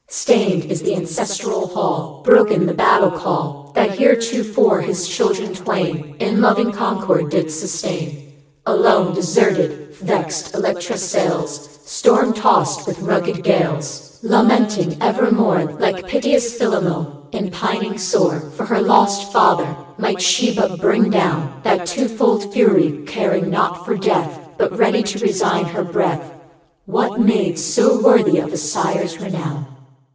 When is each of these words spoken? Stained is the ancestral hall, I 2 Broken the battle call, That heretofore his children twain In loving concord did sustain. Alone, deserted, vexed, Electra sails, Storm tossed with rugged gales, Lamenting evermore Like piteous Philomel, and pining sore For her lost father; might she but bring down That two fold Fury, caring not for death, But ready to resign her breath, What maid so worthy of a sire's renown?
Stained 0.13 0.65
is 0.65 0.81
the 0.83 0.93
ancestral 0.93 1.67
hall, 1.67 2.19
I 2.19 2.25
2 2.25 2.31
Broken 2.35 2.65
the 2.65 2.73
battle 2.73 3.11
call, 3.11 3.71
That 3.75 3.97
heretofore 3.97 4.81
his 4.81 5.07
children 5.07 5.53
twain 5.53 6.17
In 6.19 6.41
loving 6.41 6.73
concord 6.73 7.29
did 7.31 7.49
sustain. 7.49 8.33
Alone, 8.65 9.13
deserted, 9.15 9.93
vexed, 9.95 10.53
Electra 10.53 10.97
sails, 10.97 11.79
Storm 11.85 12.33
tossed 12.33 12.85
with 12.85 12.99
rugged 12.99 13.41
gales, 13.41 14.19
Lamenting 14.21 14.97
evermore 15.01 15.63
Like 15.79 16.05
piteous 16.09 16.57
Philomel, 16.59 17.29
and 17.31 17.49
pining 17.53 17.97
sore 17.97 18.41
For 18.57 18.65
her 18.65 18.81
lost 18.81 19.31
father; 19.31 19.77
might 19.97 20.21
she 20.21 20.53
but 20.53 20.81
bring 20.81 21.09
down 21.09 21.61
That 21.63 21.85
two 21.87 22.09
fold 22.09 22.51
Fury, 22.53 23.01
caring 23.07 23.49
not 23.49 23.85
for 23.85 23.95
death, 23.95 24.37
But 24.57 24.77
ready 24.77 25.03
to 25.03 25.19
resign 25.19 25.63
her 25.67 25.85
breath, 25.85 26.33
What 26.85 27.21
maid 27.21 27.57
so 27.57 28.01
worthy 28.01 28.39
of 28.39 28.51
a 28.51 28.57
sire's 28.57 29.17
renown? 29.17 29.67